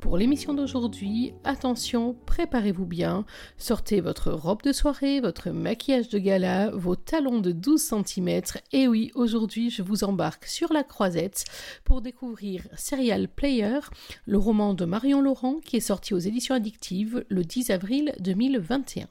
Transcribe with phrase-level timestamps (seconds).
[0.00, 3.26] Pour l'émission d'aujourd'hui, attention, préparez-vous bien,
[3.58, 8.40] sortez votre robe de soirée, votre maquillage de gala, vos talons de 12 cm,
[8.72, 11.44] et oui, aujourd'hui je vous embarque sur la croisette
[11.84, 13.80] pour découvrir Serial Player,
[14.24, 19.06] le roman de Marion Laurent qui est sorti aux éditions addictives le 10 avril 2021.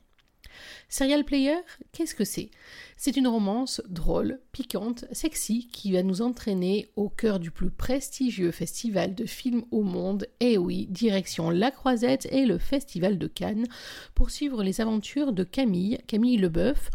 [0.89, 1.57] Serial Player,
[1.91, 2.49] qu'est-ce que c'est?
[2.97, 8.51] C'est une romance drôle, piquante, sexy qui va nous entraîner au cœur du plus prestigieux
[8.51, 13.67] festival de films au monde, et oui, direction La Croisette et le Festival de Cannes,
[14.15, 16.89] pour suivre les aventures de Camille, Camille Leboeuf,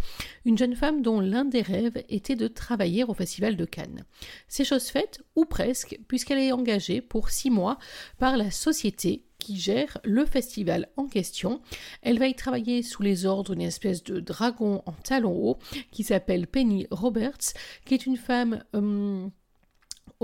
[0.45, 4.05] une jeune femme dont l'un des rêves était de travailler au Festival de Cannes.
[4.48, 7.79] C'est chose faite, ou presque, puisqu'elle est engagée pour six mois
[8.19, 11.61] par la société qui gère le festival en question.
[12.00, 15.59] Elle va y travailler sous les ordres d'une espèce de dragon en talons hauts
[15.91, 17.53] qui s'appelle Penny Roberts,
[17.84, 19.31] qui est une femme hum,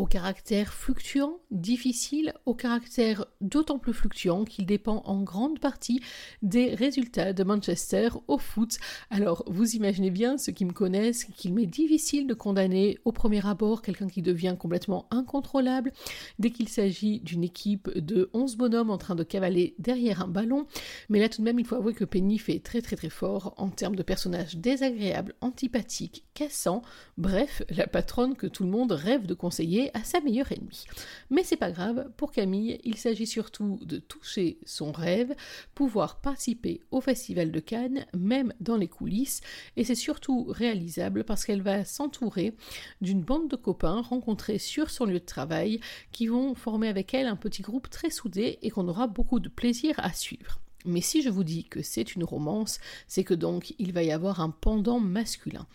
[0.00, 6.00] au caractère fluctuant, difficile, au caractère d'autant plus fluctuant qu'il dépend en grande partie
[6.40, 8.78] des résultats de Manchester au foot.
[9.10, 13.46] Alors vous imaginez bien, ceux qui me connaissent, qu'il m'est difficile de condamner au premier
[13.46, 15.92] abord quelqu'un qui devient complètement incontrôlable
[16.38, 20.66] dès qu'il s'agit d'une équipe de 11 bonhommes en train de cavaler derrière un ballon.
[21.10, 23.52] Mais là tout de même, il faut avouer que Penny fait très très très fort
[23.58, 26.80] en termes de personnage désagréable, antipathique, cassant,
[27.18, 30.84] bref, la patronne que tout le monde rêve de conseiller à sa meilleure ennemie.
[31.30, 35.34] Mais c'est pas grave, pour Camille, il s'agit surtout de toucher son rêve,
[35.74, 39.40] pouvoir participer au Festival de Cannes, même dans les coulisses,
[39.76, 42.54] et c'est surtout réalisable parce qu'elle va s'entourer
[43.00, 45.80] d'une bande de copains rencontrés sur son lieu de travail
[46.12, 49.48] qui vont former avec elle un petit groupe très soudé et qu'on aura beaucoup de
[49.48, 50.60] plaisir à suivre.
[50.84, 54.12] Mais si je vous dis que c'est une romance, c'est que donc il va y
[54.12, 55.66] avoir un pendant masculin.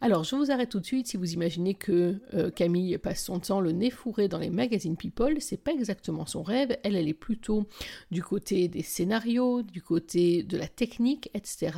[0.00, 3.40] Alors je vous arrête tout de suite si vous imaginez que euh, Camille passe son
[3.40, 7.08] temps le nez fourré dans les magazines People, c'est pas exactement son rêve, elle elle
[7.08, 7.66] est plutôt
[8.10, 11.72] du côté des scénarios, du côté de la technique, etc.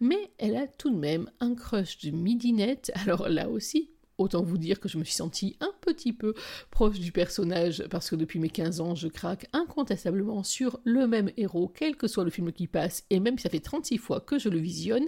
[0.00, 4.58] Mais elle a tout de même un crush de midinette, alors là aussi Autant vous
[4.58, 6.34] dire que je me suis sentie un petit peu
[6.70, 11.30] proche du personnage parce que depuis mes 15 ans, je craque incontestablement sur le même
[11.36, 14.20] héros, quel que soit le film qui passe, et même si ça fait 36 fois
[14.20, 15.06] que je le visionne,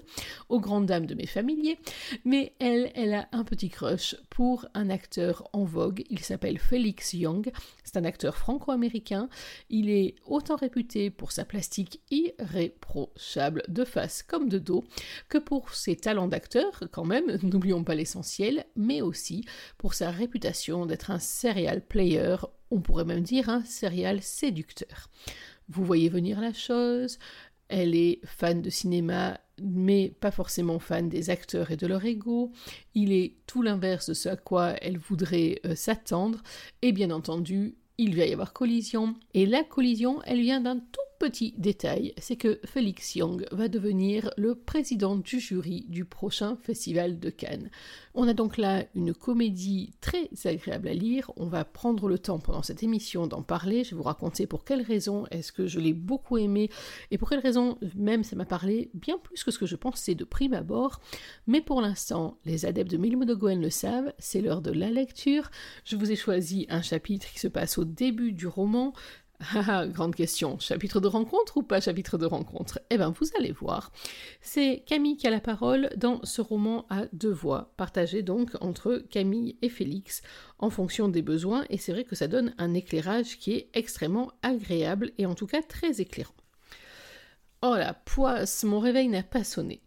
[0.49, 1.79] aux grandes dames de mes familiers.
[2.25, 7.13] Mais elle, elle a un petit crush pour un acteur en vogue, il s'appelle Felix
[7.13, 7.51] Young,
[7.85, 9.29] c'est un acteur franco-américain,
[9.71, 14.85] il est autant réputé pour sa plastique irréprochable de face comme de dos
[15.29, 19.45] que pour ses talents d'acteur, quand même, n'oublions pas l'essentiel, mais aussi
[19.79, 22.37] pour sa réputation d'être un serial player,
[22.71, 25.09] on pourrait même dire un serial séducteur.
[25.69, 27.19] Vous voyez venir la chose,
[27.69, 32.53] elle est fan de cinéma, mais pas forcément fan des acteurs et de leur ego.
[32.95, 36.43] Il est tout l'inverse de ce à quoi elle voudrait euh, s'attendre.
[36.83, 39.15] Et bien entendu, il va y avoir collision.
[39.35, 44.31] Et la collision, elle vient d'un tout Petit détail, c'est que Félix Young va devenir
[44.37, 47.71] le président du jury du prochain festival de Cannes.
[48.15, 51.33] On a donc là une comédie très agréable à lire.
[51.37, 53.83] On va prendre le temps pendant cette émission d'en parler.
[53.83, 56.71] Je vais vous raconter pour quelles raisons est-ce que je l'ai beaucoup aimé
[57.11, 60.15] et pour quelles raisons même ça m'a parlé bien plus que ce que je pensais
[60.15, 61.01] de prime abord.
[61.47, 64.91] Mais pour l'instant, les adeptes de Milmo de Goen le savent, c'est l'heure de la
[64.91, 65.51] lecture.
[65.85, 68.93] Je vous ai choisi un chapitre qui se passe au début du roman.
[69.89, 70.59] Grande question.
[70.59, 72.81] Chapitre de rencontre ou pas chapitre de rencontre?
[72.91, 73.93] Eh bien, vous allez voir.
[74.41, 79.05] C'est Camille qui a la parole dans ce roman à deux voix, partagé donc entre
[79.11, 80.23] Camille et Félix
[80.59, 84.33] en fonction des besoins, et c'est vrai que ça donne un éclairage qui est extrêmement
[84.43, 86.35] agréable et en tout cas très éclairant.
[87.63, 89.83] Oh la poisse, mon réveil n'a pas sonné.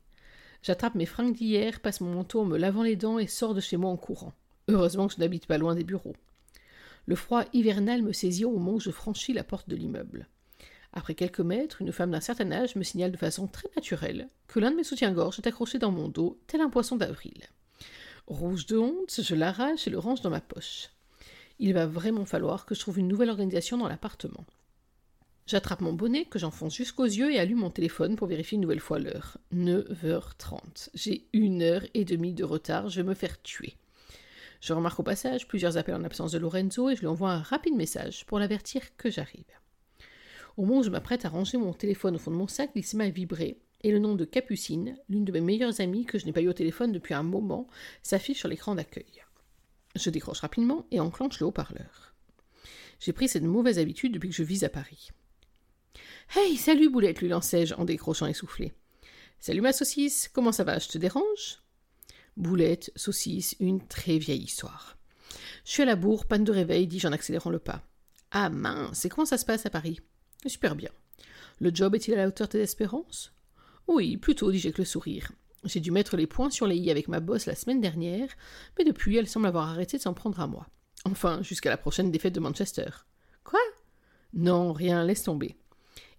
[0.61, 3.61] J'attrape mes fringues d'hier, passe mon manteau en me lavant les dents et sors de
[3.61, 4.33] chez moi en courant.
[4.67, 6.15] Heureusement que je n'habite pas loin des bureaux.
[7.09, 10.27] Le froid hivernal me saisit au moment où je franchis la porte de l'immeuble.
[10.93, 14.59] Après quelques mètres, une femme d'un certain âge me signale de façon très naturelle que
[14.59, 17.47] l'un de mes soutiens-gorge est accroché dans mon dos, tel un poisson d'avril.
[18.27, 20.91] Rouge de honte, je l'arrache et le range dans ma poche.
[21.57, 24.45] Il va vraiment falloir que je trouve une nouvelle organisation dans l'appartement.
[25.47, 28.79] J'attrape mon bonnet, que j'enfonce jusqu'aux yeux et allume mon téléphone pour vérifier une nouvelle
[28.79, 29.39] fois l'heure.
[29.51, 30.89] 9h30.
[30.93, 33.73] J'ai une heure et demie de retard, je vais me faire tuer.
[34.61, 37.41] Je remarque au passage plusieurs appels en absence de Lorenzo et je lui envoie un
[37.41, 39.45] rapide message pour l'avertir que j'arrive.
[40.57, 42.85] Au moment où je m'apprête à ranger mon téléphone au fond de mon sac, il
[42.85, 43.45] se met à
[43.81, 46.49] et le nom de Capucine, l'une de mes meilleures amies que je n'ai pas eu
[46.49, 47.67] au téléphone depuis un moment,
[48.03, 49.23] s'affiche sur l'écran d'accueil.
[49.95, 52.13] Je décroche rapidement et enclenche le haut-parleur.
[52.99, 55.11] J'ai pris cette mauvaise habitude depuis que je vis à Paris.
[56.35, 58.73] Hey, salut Boulette, lui lançai-je en décrochant essoufflé.
[59.39, 61.61] Salut ma saucisse, comment ça va, je te dérange?
[62.39, 64.97] Boulette, saucisse, une très vieille histoire.
[65.65, 67.83] Je suis à la bourre, panne de réveil, dis-je en accélérant le pas.
[68.31, 69.99] Ah mince, et comment ça se passe à Paris?
[70.45, 70.89] Super bien.
[71.59, 73.33] Le job est-il à la hauteur de tes espérances?
[73.87, 75.33] Oui, plutôt, dis-je avec le sourire.
[75.65, 78.29] J'ai dû mettre les points sur les i avec ma bosse la semaine dernière,
[78.77, 80.65] mais depuis elle semble avoir arrêté de s'en prendre à moi.
[81.03, 82.89] Enfin, jusqu'à la prochaine défaite de Manchester.
[83.43, 83.59] Quoi?
[84.33, 85.57] Non, rien, laisse tomber.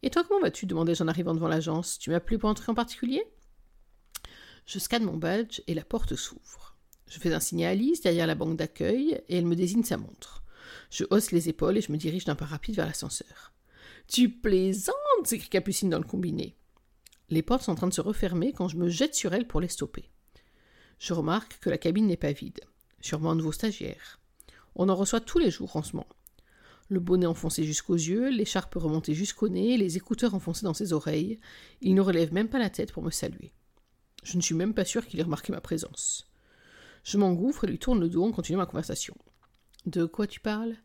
[0.03, 0.67] Et toi, comment vas-tu?
[0.67, 1.99] demandai-je en arrivant devant l'agence.
[1.99, 3.25] Tu m'as appelé pour entrer en particulier?
[4.67, 6.77] Je scanne mon badge et la porte s'ouvre.
[7.09, 9.97] Je fais un signe à Alice derrière la banque d'accueil et elle me désigne sa
[9.97, 10.43] montre.
[10.91, 13.53] Je hausse les épaules et je me dirige d'un pas rapide vers l'ascenseur.
[14.07, 16.57] Tu plaisantes s'écrie Capucine dans le combiné.
[17.29, 19.61] Les portes sont en train de se refermer quand je me jette sur elle pour
[19.61, 20.11] les stopper.
[20.99, 22.61] Je remarque que la cabine n'est pas vide.
[23.01, 24.21] Sûrement un nouveau stagiaire.
[24.75, 26.09] On en reçoit tous les jours en ce moment.
[26.89, 31.39] Le bonnet enfoncé jusqu'aux yeux, l'écharpe remontée jusqu'au nez, les écouteurs enfoncés dans ses oreilles.
[31.81, 33.53] Il ne relève même pas la tête pour me saluer.
[34.23, 36.31] Je ne suis même pas sûr qu'il ait remarqué ma présence.
[37.05, 39.15] Je m'engouffre et lui tourne le dos en continuant ma conversation.
[39.87, 40.77] De quoi tu parles?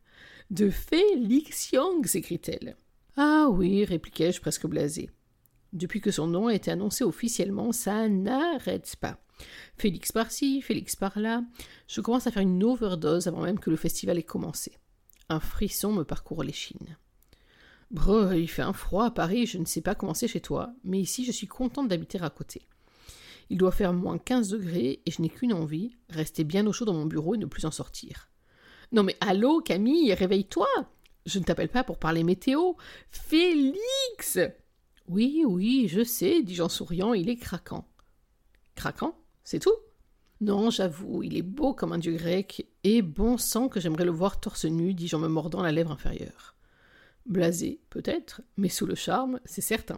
[0.49, 2.77] De Félix Young s'écrie-t-elle.
[3.17, 5.09] Ah oui, répliquai-je presque blasé.
[5.73, 9.19] Depuis que son nom a été annoncé officiellement, ça n'arrête pas.
[9.77, 11.43] Félix par-ci, Félix par-là.
[11.87, 14.77] Je commence à faire une overdose avant même que le festival ait commencé.
[15.27, 16.97] Un frisson me parcourt l'échine.
[17.91, 20.73] Brr, il fait un froid à Paris, je ne sais pas comment c'est chez toi,
[20.83, 22.67] mais ici je suis contente d'habiter à côté.
[23.49, 26.85] Il doit faire moins 15 degrés et je n'ai qu'une envie, rester bien au chaud
[26.85, 28.29] dans mon bureau et ne plus en sortir.
[28.91, 30.67] Non mais allô, Camille, réveille-toi
[31.25, 32.73] Je ne t'appelle pas pour parler météo.
[33.09, 34.39] Félix
[35.07, 37.87] Oui, oui, je sais, dis-je en souriant, il est craquant.
[38.75, 39.17] Craquant?
[39.43, 39.75] C'est tout?
[40.41, 44.11] Non, j'avoue, il est beau comme un dieu grec, et bon sang que j'aimerais le
[44.11, 46.55] voir torse nu, dis-je en me mordant la lèvre inférieure.
[47.25, 49.97] Blasé, peut-être, mais sous le charme, c'est certain.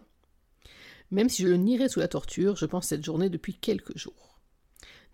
[1.10, 4.38] Même si je le nierais sous la torture, je pense cette journée depuis quelques jours.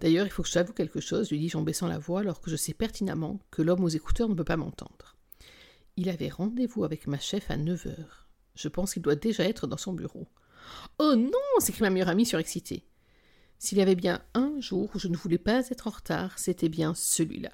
[0.00, 2.50] D'ailleurs, il faut que j'avoue quelque chose, lui dis-je en baissant la voix, alors que
[2.50, 5.16] je sais pertinemment que l'homme aux écouteurs ne peut pas m'entendre.
[5.96, 8.26] Il avait rendez-vous avec ma chef à neuf heures.
[8.56, 10.26] Je pense qu'il doit déjà être dans son bureau.
[10.98, 11.30] Oh non
[11.60, 12.84] s'écrie ma meilleure amie surexcitée.
[13.58, 16.68] S'il y avait bien un jour où je ne voulais pas être en retard, c'était
[16.68, 17.52] bien celui-là.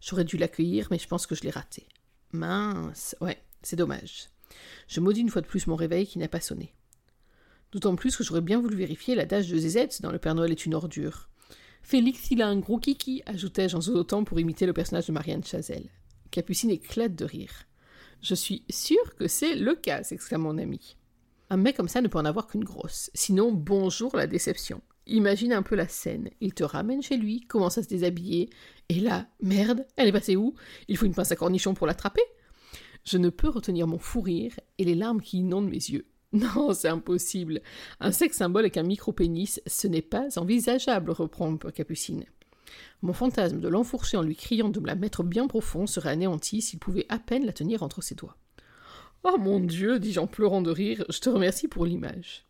[0.00, 1.86] J'aurais dû l'accueillir, mais je pense que je l'ai raté.
[2.32, 4.28] Mince, ouais, c'est dommage.
[4.88, 6.72] Je maudis une fois de plus mon réveil qui n'a pas sonné.
[7.72, 10.66] D'autant plus que j'aurais bien voulu vérifier l'adage de ZZ dans Le Père Noël est
[10.66, 11.28] une ordure.
[11.82, 15.44] Félix, il a un gros kiki, ajoutai-je en zozotant pour imiter le personnage de Marianne
[15.44, 15.88] Chazelle.
[16.30, 17.64] Capucine éclate de rire.
[18.22, 20.96] Je suis sûre que c'est le cas, s'exclame mon ami.
[21.48, 23.10] Un mec comme ça ne peut en avoir qu'une grosse.
[23.14, 24.82] Sinon, bonjour la déception.
[25.06, 26.30] Imagine un peu la scène.
[26.40, 28.50] Il te ramène chez lui, commence à se déshabiller,
[28.88, 30.54] et là, merde, elle est passée où?
[30.88, 32.22] Il faut une pince à cornichon pour l'attraper?
[33.04, 36.06] Je ne peux retenir mon fou rire et les larmes qui inondent mes yeux.
[36.32, 37.60] Non, c'est impossible.
[37.98, 42.24] Un sexe symbole avec un micro-pénis, ce n'est pas envisageable, reprend Capucine.
[43.02, 46.62] Mon fantasme de l'enfourcher en lui criant de me la mettre bien profond serait anéanti
[46.62, 48.36] s'il pouvait à peine la tenir entre ses doigts.
[49.24, 52.46] Oh mon Dieu, dis-je en pleurant de rire, je te remercie pour l'image.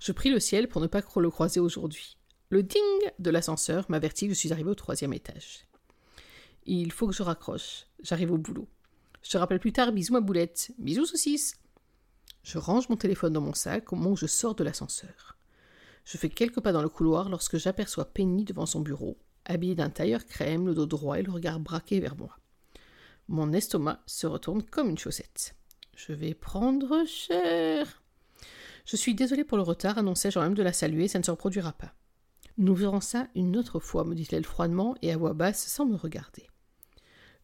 [0.00, 2.16] Je prie le ciel pour ne pas le croiser aujourd'hui.
[2.50, 2.82] Le ding
[3.18, 5.66] de l'ascenseur m'avertit que je suis arrivé au troisième étage.
[6.66, 7.86] Il faut que je raccroche.
[8.02, 8.68] J'arrive au boulot.
[9.22, 10.72] Je te rappelle plus tard, bisous ma boulette.
[10.78, 11.54] Bisous saucisse.
[12.48, 15.36] Je range mon téléphone dans mon sac au moment où je sors de l'ascenseur.
[16.06, 19.90] Je fais quelques pas dans le couloir lorsque j'aperçois Penny devant son bureau, habillée d'un
[19.90, 22.38] tailleur crème, le dos droit et le regard braqué vers moi.
[23.28, 25.56] Mon estomac se retourne comme une chaussette.
[25.94, 28.02] Je vais prendre cher.
[28.86, 31.74] Je suis désolée pour le retard, annonçai-je même de la saluer, ça ne se reproduira
[31.74, 31.92] pas.
[32.56, 35.96] Nous verrons ça une autre fois, me dit-elle froidement et à voix basse sans me
[35.96, 36.46] regarder.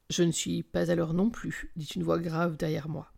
[0.08, 3.13] Je ne suis pas à l'heure non plus, dit une voix grave derrière moi.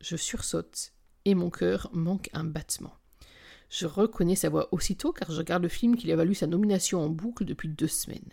[0.00, 0.92] Je sursaute
[1.24, 2.94] et mon cœur manque un battement.
[3.68, 7.02] Je reconnais sa voix aussitôt car je regarde le film qui a valu sa nomination
[7.02, 8.32] en boucle depuis deux semaines.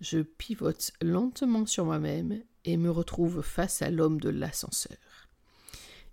[0.00, 4.96] Je pivote lentement sur moi-même et me retrouve face à l'homme de l'ascenseur.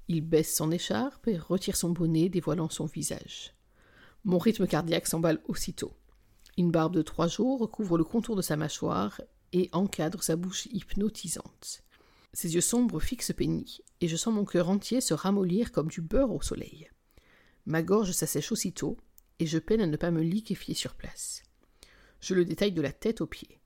[0.08, 3.54] Il baisse son écharpe et retire son bonnet, dévoilant son visage.
[4.26, 5.94] Mon rythme cardiaque s'emballe aussitôt.
[6.58, 9.22] Une barbe de trois jours recouvre le contour de sa mâchoire
[9.54, 11.84] et encadre sa bouche hypnotisante.
[12.34, 16.02] Ses yeux sombres fixent Penny, et je sens mon cœur entier se ramollir comme du
[16.02, 16.90] beurre au soleil.
[17.66, 18.98] Ma gorge s'assèche aussitôt,
[19.40, 21.44] et je peine à ne pas me liquéfier sur place.
[22.20, 23.60] Je le détaille de la tête aux pieds.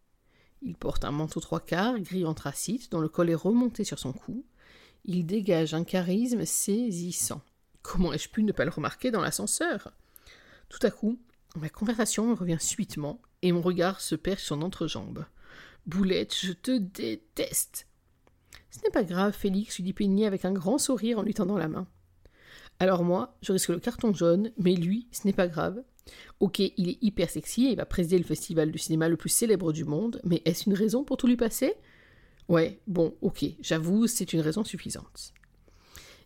[0.62, 4.14] Il porte un manteau trois quarts gris anthracite dont le col est remonté sur son
[4.14, 4.46] cou,
[5.06, 7.42] il dégage un charisme saisissant.
[7.82, 9.92] Comment ai-je pu ne pas le remarquer dans l'ascenseur?
[10.70, 11.20] Tout à coup,
[11.56, 15.26] ma conversation me revient subitement et mon regard se perche sur son entrejambe.
[15.86, 17.88] Boulette, je te déteste
[18.74, 21.60] Ce n'est pas grave, Félix, lui dit Penny avec un grand sourire en lui tendant
[21.60, 21.88] la main.
[22.80, 25.84] Alors moi, je risque le carton jaune, mais lui, ce n'est pas grave.
[26.40, 29.30] Ok, il est hyper sexy et il va présider le festival du cinéma le plus
[29.30, 31.76] célèbre du monde, mais est-ce une raison pour tout lui passer?
[32.50, 35.36] Ouais, bon, ok, j'avoue, c'est une raison suffisante.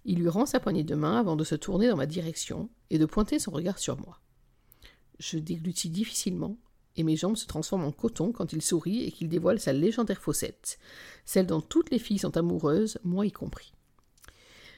[0.05, 2.97] Il lui rend sa poignée de main avant de se tourner dans ma direction et
[2.97, 4.21] de pointer son regard sur moi.
[5.19, 6.55] Je déglutis difficilement,
[6.97, 10.21] et mes jambes se transforment en coton quand il sourit et qu'il dévoile sa légendaire
[10.21, 10.79] faussette,
[11.25, 13.71] celle dont toutes les filles sont amoureuses, moi y compris.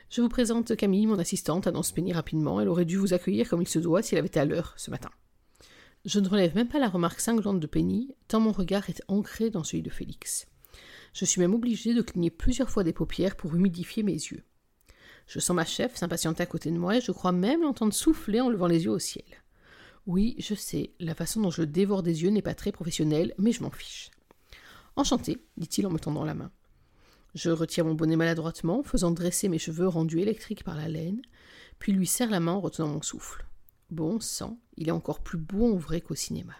[0.09, 2.59] Je vous présente Camille, mon assistante, annonce Penny rapidement.
[2.59, 4.73] Elle aurait dû vous accueillir comme il se doit si elle avait été à l'heure
[4.75, 5.11] ce matin.
[6.05, 9.49] Je ne relève même pas la remarque cinglante de Penny, tant mon regard est ancré
[9.49, 10.47] dans celui de Félix.
[11.13, 14.43] Je suis même obligée de cligner plusieurs fois des paupières pour humidifier mes yeux.
[15.27, 18.41] Je sens ma chef s'impatienter à côté de moi et je crois même l'entendre souffler
[18.41, 19.25] en levant les yeux au ciel.
[20.08, 23.51] Oui, je sais, la façon dont je dévore des yeux n'est pas très professionnelle, mais
[23.51, 24.12] je m'en fiche.
[24.96, 26.51] Enchanté, dit-il en me tendant la main.
[27.36, 31.22] Je retire mon bonnet maladroitement, faisant dresser mes cheveux rendus électriques par la laine,
[31.77, 33.46] puis lui serre la main en retenant mon souffle.
[33.91, 36.53] Bon sang, il est encore plus beau en vrai qu'au cinéma.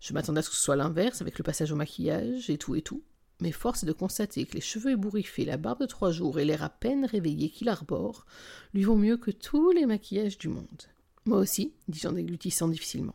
[0.00, 2.74] Je m'attendais à ce que ce soit l'inverse avec le passage au maquillage et tout
[2.74, 3.02] et tout,
[3.40, 6.44] mais force est de constater que les cheveux ébouriffés, la barbe de trois jours et
[6.44, 8.26] l'air à peine réveillé qu'il arbore
[8.74, 10.82] lui vont mieux que tous les maquillages du monde.
[11.28, 13.14] Moi aussi, dis-je en déglutissant difficilement.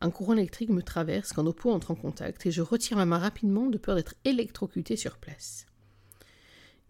[0.00, 3.06] Un courant électrique me traverse quand nos peaux entrent en contact et je retire ma
[3.06, 5.66] main rapidement de peur d'être électrocuté sur place.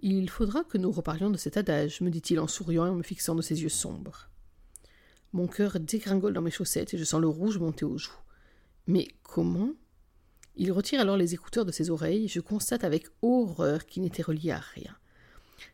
[0.01, 3.03] Il faudra que nous reparlions de cet adage, me dit-il en souriant et en me
[3.03, 4.29] fixant de ses yeux sombres.
[5.33, 8.13] Mon cœur dégringole dans mes chaussettes et je sens le rouge monter aux joues.
[8.87, 9.71] Mais comment?
[10.57, 14.21] Il retire alors les écouteurs de ses oreilles et je constate avec horreur qu'il n'était
[14.21, 14.95] relié à rien.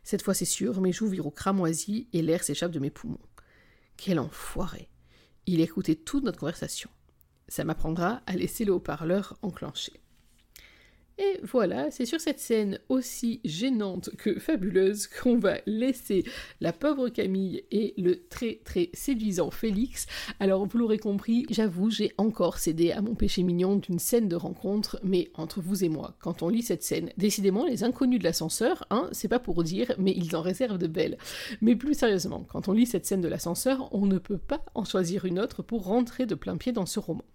[0.05, 3.19] Cette fois c'est sûr, mes joues virent au cramoisi et l'air s'échappe de mes poumons.
[4.01, 4.87] Quel enfoiré
[5.45, 6.89] Il écoutait toute notre conversation.
[7.49, 10.01] Ça m'apprendra à laisser le haut-parleur enclenché.
[11.21, 16.23] Et voilà, c'est sur cette scène aussi gênante que fabuleuse qu'on va laisser
[16.61, 20.07] la pauvre Camille et le très très séduisant Félix.
[20.39, 24.37] Alors vous l'aurez compris, j'avoue, j'ai encore cédé à mon péché mignon d'une scène de
[24.37, 28.23] rencontre, mais entre vous et moi, quand on lit cette scène, décidément les inconnus de
[28.23, 31.17] l'ascenseur, hein, c'est pas pour dire, mais ils en réservent de belles.
[31.59, 34.85] Mais plus sérieusement, quand on lit cette scène de l'ascenseur, on ne peut pas en
[34.85, 37.25] choisir une autre pour rentrer de plein pied dans ce roman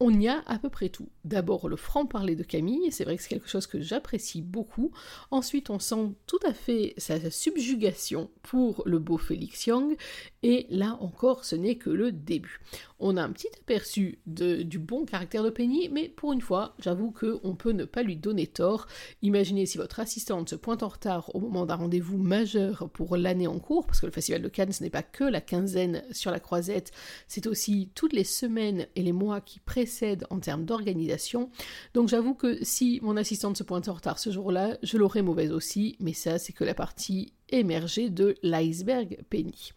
[0.00, 1.08] on y a à peu près tout.
[1.24, 4.90] D'abord le franc-parler de Camille, c'est vrai que c'est quelque chose que j'apprécie beaucoup.
[5.30, 9.96] Ensuite, on sent tout à fait sa subjugation pour le beau Félix Young,
[10.42, 12.60] et là encore, ce n'est que le début.
[12.98, 17.10] On a un petit aperçu du bon caractère de Penny, mais pour une fois, j'avoue
[17.10, 18.86] qu'on peut ne pas lui donner tort.
[19.20, 23.46] Imaginez si votre assistante se pointe en retard au moment d'un rendez-vous majeur pour l'année
[23.46, 26.30] en cours, parce que le Festival de Cannes, ce n'est pas que la quinzaine sur
[26.30, 26.92] la croisette,
[27.28, 29.89] c'est aussi toutes les semaines et les mois qui précèdent
[30.30, 31.50] en termes d'organisation.
[31.94, 35.52] Donc j'avoue que si mon assistante se pointe en retard ce jour-là, je l'aurais mauvaise
[35.52, 39.72] aussi, mais ça c'est que la partie émergé de l'iceberg Penny.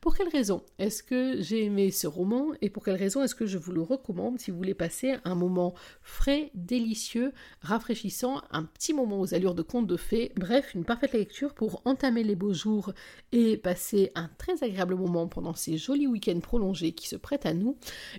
[0.00, 3.46] Pour quelle raison est-ce que j'ai aimé ce roman et pour quelle raison est-ce que
[3.46, 8.92] je vous le recommande si vous voulez passer un moment frais, délicieux, rafraîchissant, un petit
[8.92, 12.52] moment aux allures de conte de fées, bref, une parfaite lecture pour entamer les beaux
[12.52, 12.92] jours
[13.32, 17.54] et passer un très agréable moment pendant ces jolis week-ends prolongés qui se prêtent à
[17.54, 17.76] nous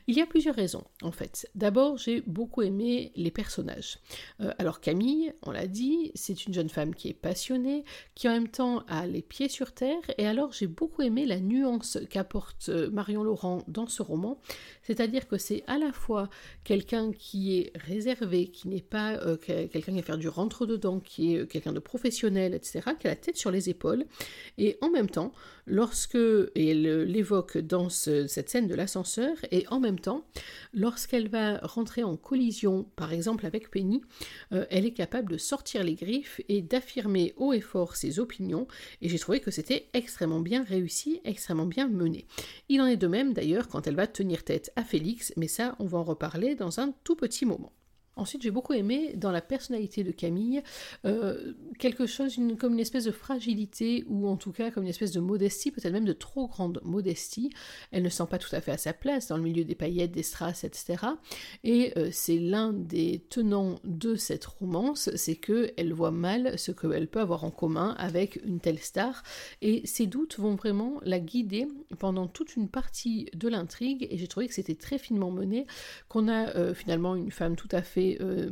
[0.07, 1.49] Il y a plusieurs raisons en fait.
[1.55, 3.99] D'abord, j'ai beaucoup aimé les personnages.
[4.41, 7.83] Euh, alors Camille, on l'a dit, c'est une jeune femme qui est passionnée,
[8.15, 11.97] qui en même temps les pieds sur terre, et alors j'ai beaucoup aimé la nuance
[12.09, 14.39] qu'apporte euh, Marion Laurent dans ce roman,
[14.83, 16.29] c'est-à-dire que c'est à la fois
[16.63, 21.33] quelqu'un qui est réservé, qui n'est pas euh, quelqu'un qui va faire du rentre-dedans, qui
[21.33, 24.05] est euh, quelqu'un de professionnel, etc., qui a la tête sur les épaules,
[24.57, 25.33] et en même temps,
[25.67, 26.17] lorsque,
[26.55, 30.25] elle l'évoque dans cette scène de l'ascenseur, et en même temps,
[30.73, 34.01] lorsqu'elle va rentrer en collision, par exemple avec Penny,
[34.51, 38.67] elle est capable de sortir les griffes et d'affirmer haut et fort ses opinions,
[39.01, 42.25] et j'ai trouvé que c'était extrêmement bien réussi, extrêmement bien mené.
[42.69, 45.75] Il en est de même d'ailleurs quand elle va tenir tête à Félix, mais ça
[45.79, 47.73] on va en reparler dans un tout petit moment.
[48.17, 50.63] Ensuite, j'ai beaucoup aimé dans la personnalité de Camille
[51.05, 55.11] euh, quelque chose comme une espèce de fragilité ou en tout cas comme une espèce
[55.11, 57.51] de modestie, peut-être même de trop grande modestie.
[57.91, 60.11] Elle ne sent pas tout à fait à sa place dans le milieu des paillettes,
[60.11, 60.97] des strass, etc.
[61.63, 66.71] Et euh, c'est l'un des tenants de cette romance, c'est que elle voit mal ce
[66.71, 69.23] qu'elle peut avoir en commun avec une telle star
[69.61, 71.67] et ses doutes vont vraiment la guider
[71.99, 75.67] pendant toute une partie de l'intrigue et j'ai trouvé que c'était très finement mené,
[76.09, 78.49] qu'on a euh, finalement une femme tout à fait euh,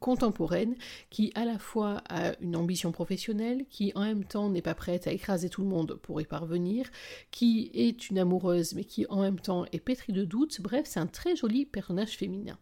[0.00, 0.74] contemporaine
[1.10, 5.06] qui à la fois a une ambition professionnelle, qui en même temps n'est pas prête
[5.06, 6.86] à écraser tout le monde pour y parvenir,
[7.30, 10.60] qui est une amoureuse mais qui en même temps est pétrie de doutes.
[10.60, 12.58] Bref, c'est un très joli personnage féminin.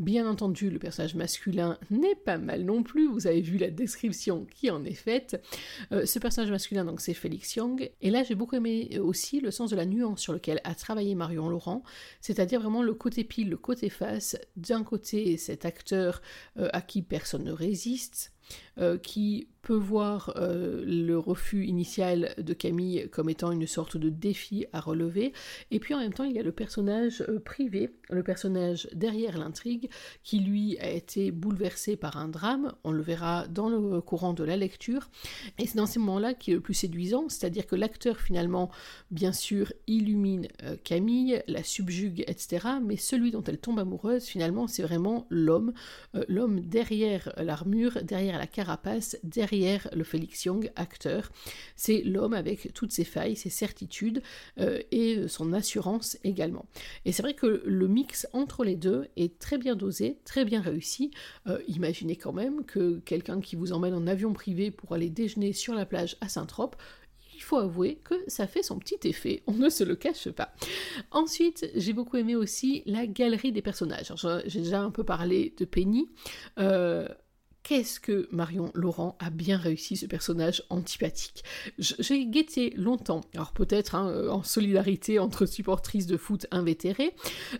[0.00, 4.46] Bien entendu, le personnage masculin n'est pas mal non plus, vous avez vu la description
[4.46, 5.44] qui en est faite.
[5.92, 9.50] Euh, ce personnage masculin, donc c'est Félix Young, et là j'ai beaucoup aimé aussi le
[9.50, 11.82] sens de la nuance sur lequel a travaillé Marion Laurent,
[12.22, 16.22] c'est-à-dire vraiment le côté pile, le côté face, d'un côté cet acteur
[16.56, 18.32] euh, à qui personne ne résiste,
[18.80, 24.08] euh, qui peut voir euh, le refus initial de Camille comme étant une sorte de
[24.08, 25.34] défi à relever,
[25.70, 29.36] et puis en même temps il y a le personnage euh, privé, le personnage derrière
[29.36, 29.90] l'intrigue,
[30.22, 34.44] qui lui a été bouleversé par un drame, on le verra dans le courant de
[34.44, 35.10] la lecture,
[35.58, 38.70] et c'est dans ces moments-là qui est le plus séduisant, c'est-à-dire que l'acteur finalement,
[39.10, 40.48] bien sûr, illumine
[40.84, 45.74] Camille, la subjugue, etc., mais celui dont elle tombe amoureuse, finalement, c'est vraiment l'homme,
[46.28, 51.30] l'homme derrière l'armure, derrière la carapace derrière le Félix Young, acteur.
[51.76, 54.22] C'est l'homme avec toutes ses failles, ses certitudes
[54.58, 56.64] euh, et son assurance également.
[57.04, 60.62] Et c'est vrai que le mix entre les deux est très bien dosé, très bien
[60.62, 61.10] réussi.
[61.48, 65.52] Euh, imaginez quand même que quelqu'un qui vous emmène en avion privé pour aller déjeuner
[65.52, 66.76] sur la plage à Saint-Trope,
[67.34, 70.52] il faut avouer que ça fait son petit effet, on ne se le cache pas.
[71.10, 74.12] Ensuite, j'ai beaucoup aimé aussi la galerie des personnages.
[74.44, 76.08] J'ai déjà un peu parlé de Penny.
[76.58, 77.08] Euh,
[77.62, 81.44] qu'est-ce que Marion Laurent a bien réussi ce personnage antipathique?
[81.78, 87.14] J'ai guetté longtemps, alors peut-être hein, euh, en solidarité entre supportrices de foot invétérées,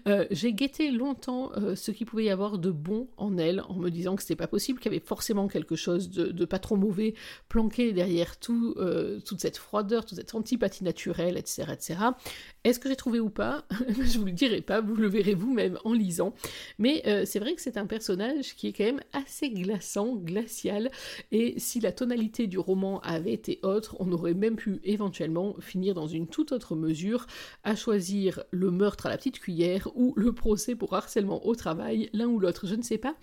[0.09, 3.75] euh, j'ai guetté longtemps euh, ce qu'il pouvait y avoir de bon en elle, en
[3.75, 6.77] me disant que c'était pas possible, qu'il y avait forcément quelque chose de, pas trop
[6.77, 7.15] mauvais
[7.49, 8.75] planqué derrière tout,
[9.25, 11.67] toute cette froideur, toute cette antipathie naturelle, etc.
[11.73, 12.01] etc.
[12.65, 13.65] Est-ce que j'ai trouvé ou pas?
[13.89, 16.35] Je vous le dirai pas, vous le verrez vous-même en lisant.
[16.79, 19.49] Mais c'est vrai que c'est un personnage qui est quand même assez
[20.17, 20.91] glacial,
[21.33, 25.95] et si la tonalité du roman avait été autre, on aurait même pu éventuellement finir
[25.95, 27.27] dans une toute autre mesure
[27.65, 32.11] à choisir le meurtre à la petite cuillère ou le procès pour harcèlement au travail,
[32.13, 33.15] l'un ou l'autre, je ne sais pas.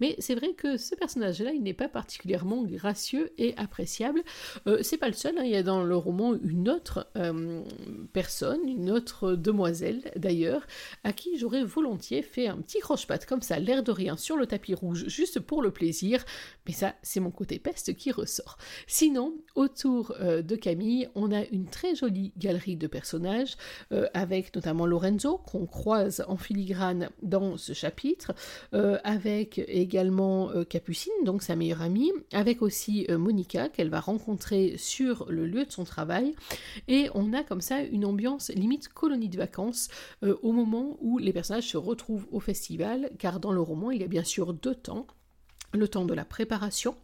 [0.00, 4.22] Mais c'est vrai que ce personnage-là, il n'est pas particulièrement gracieux et appréciable.
[4.66, 5.42] Euh, c'est pas le seul, hein.
[5.44, 7.62] il y a dans le roman une autre euh,
[8.12, 10.66] personne, une autre demoiselle d'ailleurs,
[11.02, 14.46] à qui j'aurais volontiers fait un petit croche-patte comme ça, l'air de rien, sur le
[14.46, 16.13] tapis rouge, juste pour le plaisir,
[16.66, 18.56] mais ça, c'est mon côté peste qui ressort.
[18.86, 23.56] Sinon, autour euh, de Camille, on a une très jolie galerie de personnages,
[23.92, 28.32] euh, avec notamment Lorenzo, qu'on croise en filigrane dans ce chapitre,
[28.72, 35.26] euh, avec également Capucine, donc sa meilleure amie, avec aussi Monica, qu'elle va rencontrer sur
[35.28, 36.34] le lieu de son travail,
[36.88, 39.88] et on a comme ça une ambiance limite colonie de vacances
[40.22, 44.04] au moment où les personnages se retrouvent au festival, car dans le roman, il y
[44.04, 45.06] a bien sûr deux temps
[45.74, 46.96] le temps de la préparation.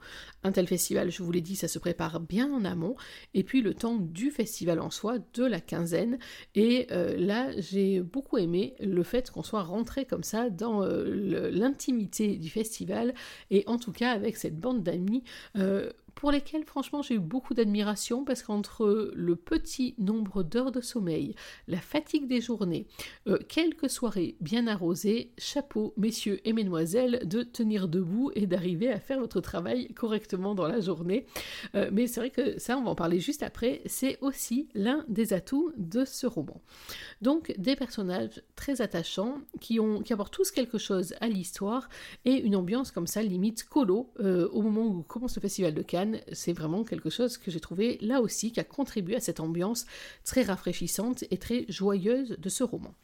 [0.43, 2.97] Un tel festival, je vous l'ai dit, ça se prépare bien en amont.
[3.35, 6.19] Et puis le temps du festival en soi, de la quinzaine.
[6.55, 11.51] Et euh, là, j'ai beaucoup aimé le fait qu'on soit rentré comme ça dans euh,
[11.51, 13.15] l'intimité du festival.
[13.51, 15.25] Et en tout cas, avec cette bande d'amis
[16.21, 21.35] pour lesquels franchement j'ai eu beaucoup d'admiration parce qu'entre le petit nombre d'heures de sommeil,
[21.67, 22.87] la fatigue des journées,
[23.27, 29.01] euh, quelques soirées bien arrosées, chapeau messieurs et mesdemoiselles de tenir debout et d'arriver à
[29.01, 31.25] faire votre travail correctement dans la journée.
[31.75, 35.07] Euh, mais c'est vrai que ça, on va en parler juste après, c'est aussi l'un
[35.09, 36.61] des atouts de ce roman.
[37.23, 41.89] Donc des personnages très attachants qui, ont, qui apportent tous quelque chose à l'histoire
[42.27, 45.81] et une ambiance comme ça limite colo euh, au moment où commence le festival de
[45.81, 49.41] Cannes c'est vraiment quelque chose que j'ai trouvé là aussi qui a contribué à cette
[49.41, 49.87] ambiance
[50.25, 52.95] très rafraîchissante et très joyeuse de ce roman.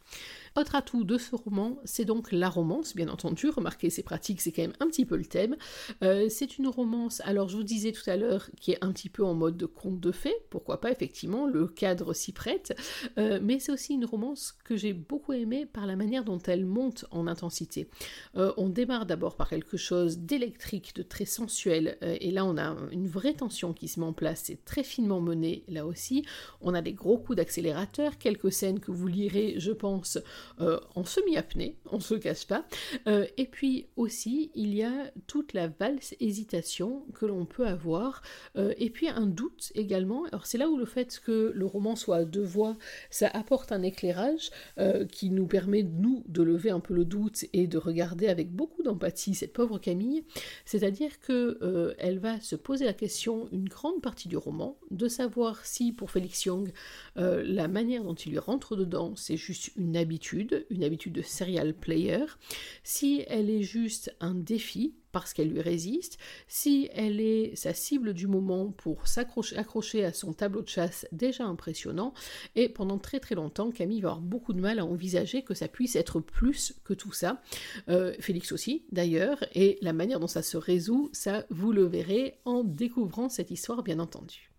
[0.57, 3.51] Autre atout de ce roman, c'est donc la romance, bien entendu.
[3.51, 5.55] Remarquez, c'est pratique, c'est quand même un petit peu le thème.
[6.03, 9.11] Euh, c'est une romance, alors je vous disais tout à l'heure, qui est un petit
[9.11, 10.35] peu en mode de conte de fées.
[10.49, 12.75] Pourquoi pas, effectivement, le cadre s'y prête.
[13.19, 16.65] Euh, mais c'est aussi une romance que j'ai beaucoup aimée par la manière dont elle
[16.65, 17.91] monte en intensité.
[18.37, 21.99] Euh, on démarre d'abord par quelque chose d'électrique, de très sensuel.
[22.01, 24.45] et là, on a une vraie tension qui se met en place.
[24.45, 26.25] C'est très finement mené, là aussi.
[26.63, 30.19] On a des gros coups d'accélérateur, quelques scènes que vous lirez, je pense,
[30.61, 32.67] euh, en semi-apnée, on se cache pas.
[33.07, 38.23] Euh, et puis aussi, il y a toute la valse hésitation que l'on peut avoir,
[38.57, 40.25] euh, et puis un doute également.
[40.27, 42.77] Alors c'est là où le fait que le roman soit à deux voix,
[43.11, 44.51] ça apporte un éclairage
[45.11, 48.83] qui nous permet, nous, de lever un peu le doute et de regarder avec beaucoup
[48.83, 50.25] d'empathie cette pauvre Camille.
[50.65, 55.65] C'est-à-dire que elle va se poser la question une grande partie du roman, de savoir
[55.65, 56.73] si pour Félix Young,
[57.17, 61.75] la manière dont il lui rentre dedans, c'est juste une habitude une habitude de serial
[61.75, 62.25] player,
[62.83, 68.13] si elle est juste un défi, parce qu'elle lui résiste, si elle est sa cible
[68.13, 72.13] du moment pour s'accrocher accrocher à son tableau de chasse déjà impressionnant,
[72.55, 75.69] et pendant très très longtemps, Camille va avoir beaucoup de mal à envisager que ça
[75.69, 77.41] puisse être plus que tout ça.
[77.89, 82.39] Euh, Félix aussi, d'ailleurs, et la manière dont ça se résout, ça vous le verrez
[82.45, 84.51] en découvrant cette histoire, bien entendu.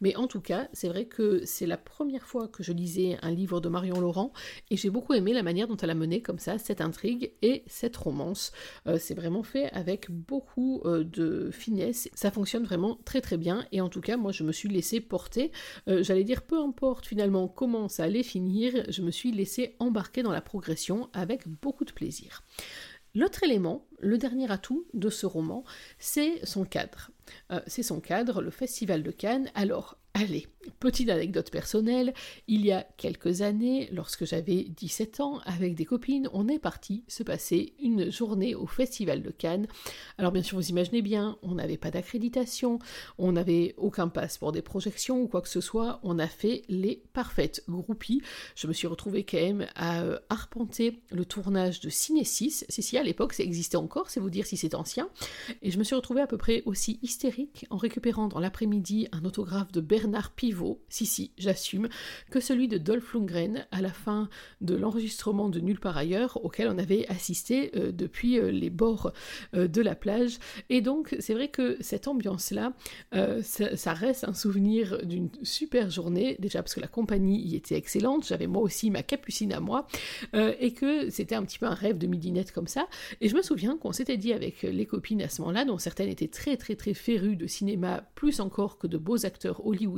[0.00, 3.30] Mais en tout cas, c'est vrai que c'est la première fois que je lisais un
[3.30, 4.32] livre de Marion Laurent
[4.70, 7.62] et j'ai beaucoup aimé la manière dont elle a mené comme ça cette intrigue et
[7.66, 8.52] cette romance.
[8.86, 12.08] Euh, c'est vraiment fait avec beaucoup euh, de finesse.
[12.14, 15.00] Ça fonctionne vraiment très très bien et en tout cas, moi je me suis laissé
[15.00, 15.52] porter.
[15.88, 20.22] Euh, j'allais dire peu importe finalement comment ça allait finir, je me suis laissé embarquer
[20.22, 22.42] dans la progression avec beaucoup de plaisir.
[23.14, 25.64] L'autre élément, le dernier atout de ce roman,
[25.98, 27.10] c'est son cadre.
[27.66, 29.50] c'est son cadre, le Festival de Cannes.
[29.54, 30.46] Alors, Allez,
[30.80, 32.12] petite anecdote personnelle,
[32.46, 37.04] il y a quelques années, lorsque j'avais 17 ans, avec des copines, on est parti
[37.08, 39.66] se passer une journée au Festival de Cannes.
[40.18, 42.78] Alors bien sûr, vous imaginez bien, on n'avait pas d'accréditation,
[43.16, 46.64] on n'avait aucun passe pour des projections ou quoi que ce soit, on a fait
[46.68, 48.20] les parfaites groupies.
[48.56, 52.66] Je me suis retrouvée quand même à euh, arpenter le tournage de Ciné 6.
[52.68, 55.08] Si, si, à l'époque, ça existait encore, c'est vous dire si c'est ancien.
[55.62, 59.24] Et je me suis retrouvée à peu près aussi hystérique en récupérant dans l'après-midi un
[59.24, 61.88] autographe de Bernard Pivot, si si, j'assume,
[62.30, 64.28] que celui de Dolph Lundgren à la fin
[64.60, 69.12] de l'enregistrement de Nulle part ailleurs, auquel on avait assisté euh, depuis euh, les bords
[69.54, 70.38] euh, de la plage.
[70.68, 72.72] Et donc, c'est vrai que cette ambiance-là,
[73.42, 77.76] ça, ça, reste un souvenir d'une super journée, déjà parce que la compagnie y était
[77.76, 79.86] excellente, j'avais moi aussi ma capucine à moi,
[80.34, 82.88] et que c'était un petit peu un rêve de midinette comme ça.
[83.20, 86.08] Et je me souviens qu'on s'était dit avec les copines à ce moment-là, dont certaines
[86.08, 89.89] étaient très très très férues de cinéma, plus encore que de beaux acteurs hollywoodiens,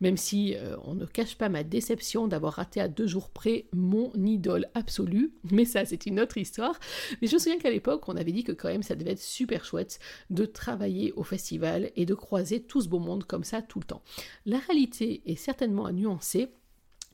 [0.00, 3.66] même si euh, on ne cache pas ma déception d'avoir raté à deux jours près
[3.72, 6.78] mon idole absolue, mais ça c'est une autre histoire.
[7.20, 9.22] Mais je me souviens qu'à l'époque on avait dit que quand même ça devait être
[9.22, 9.98] super chouette
[10.30, 13.84] de travailler au festival et de croiser tout ce beau monde comme ça tout le
[13.84, 14.02] temps.
[14.44, 16.48] La réalité est certainement à nuancer.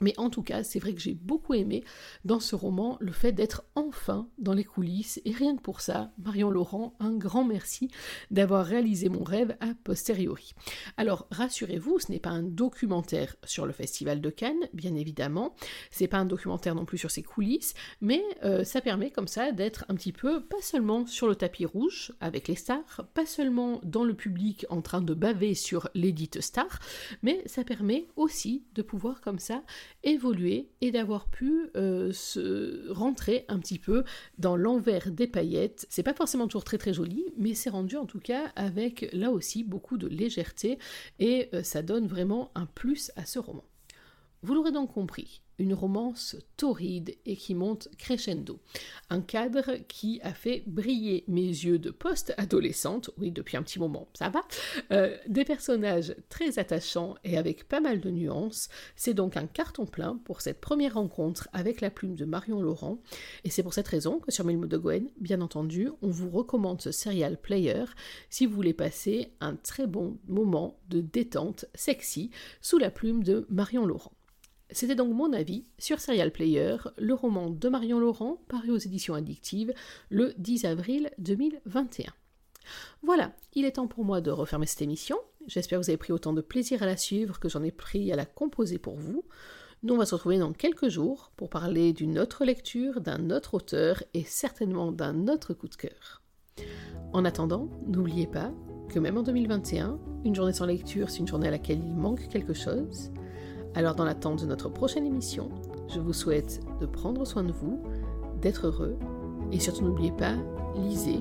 [0.00, 1.84] Mais en tout cas, c'est vrai que j'ai beaucoup aimé
[2.24, 5.20] dans ce roman le fait d'être enfin dans les coulisses.
[5.24, 7.90] Et rien que pour ça, Marion Laurent, un grand merci
[8.30, 10.54] d'avoir réalisé mon rêve a posteriori.
[10.96, 15.54] Alors, rassurez-vous, ce n'est pas un documentaire sur le Festival de Cannes, bien évidemment.
[15.90, 19.52] C'est pas un documentaire non plus sur ses coulisses, mais euh, ça permet comme ça
[19.52, 23.80] d'être un petit peu, pas seulement sur le tapis rouge avec les stars, pas seulement
[23.84, 26.80] dans le public en train de baver sur l'édite star,
[27.22, 29.62] mais ça permet aussi de pouvoir comme ça
[30.02, 34.04] évoluer et d'avoir pu euh, se rentrer un petit peu
[34.38, 35.86] dans l'envers des paillettes.
[35.90, 39.30] C'est pas forcément toujours très très joli, mais c'est rendu en tout cas avec là
[39.30, 40.78] aussi beaucoup de légèreté
[41.18, 43.64] et euh, ça donne vraiment un plus à ce roman.
[44.42, 48.58] Vous l'aurez donc compris, une romance torride et qui monte crescendo.
[49.10, 54.08] Un cadre qui a fait briller mes yeux de post-adolescente, oui, depuis un petit moment,
[54.14, 54.42] ça va.
[54.90, 58.68] Euh, des personnages très attachants et avec pas mal de nuances.
[58.96, 62.98] C'est donc un carton plein pour cette première rencontre avec la plume de Marion Laurent.
[63.44, 66.80] Et c'est pour cette raison que sur Milmo de Gwen, bien entendu, on vous recommande
[66.80, 67.84] ce serial player
[68.30, 73.46] si vous voulez passer un très bon moment de détente sexy sous la plume de
[73.50, 74.12] Marion Laurent.
[74.72, 79.14] C'était donc mon avis sur Serial Player, le roman de Marion Laurent, paru aux éditions
[79.14, 79.72] addictives
[80.08, 82.12] le 10 avril 2021.
[83.02, 85.18] Voilà, il est temps pour moi de refermer cette émission.
[85.46, 88.12] J'espère que vous avez pris autant de plaisir à la suivre que j'en ai pris
[88.12, 89.24] à la composer pour vous.
[89.82, 93.54] Nous, on va se retrouver dans quelques jours pour parler d'une autre lecture, d'un autre
[93.54, 96.22] auteur et certainement d'un autre coup de cœur.
[97.12, 98.52] En attendant, n'oubliez pas
[98.88, 102.28] que même en 2021, une journée sans lecture, c'est une journée à laquelle il manque
[102.28, 103.10] quelque chose.
[103.74, 105.48] Alors dans l'attente de notre prochaine émission,
[105.88, 107.82] je vous souhaite de prendre soin de vous,
[108.40, 108.96] d'être heureux
[109.50, 110.34] et surtout n'oubliez pas,
[110.76, 111.20] lisez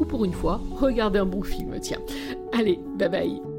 [0.00, 1.78] ou pour une fois, regardez un bon film.
[1.80, 2.00] Tiens,
[2.52, 3.51] allez, bye bye